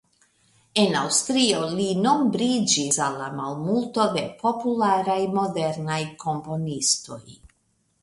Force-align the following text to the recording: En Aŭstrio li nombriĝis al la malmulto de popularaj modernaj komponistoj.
En 0.83 0.95
Aŭstrio 1.01 1.59
li 1.73 1.85
nombriĝis 2.07 2.99
al 3.09 3.21
la 3.25 3.29
malmulto 3.43 4.09
de 4.19 4.27
popularaj 4.43 5.23
modernaj 5.39 6.03
komponistoj. 6.29 7.25